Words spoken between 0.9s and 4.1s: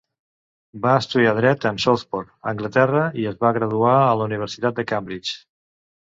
estudiar dret en Southport, Anglaterra, i es va graduar